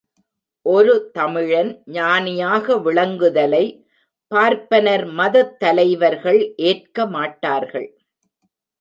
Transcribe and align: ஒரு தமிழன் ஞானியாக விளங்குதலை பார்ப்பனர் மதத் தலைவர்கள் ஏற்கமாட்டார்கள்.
ஒரு 0.65 0.93
தமிழன் 1.11 1.69
ஞானியாக 1.97 2.77
விளங்குதலை 2.77 3.63
பார்ப்பனர் 4.31 5.05
மதத் 5.19 5.55
தலைவர்கள் 5.59 6.41
ஏற்கமாட்டார்கள். 6.63 7.89